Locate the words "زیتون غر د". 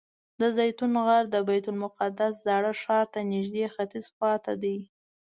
0.57-1.35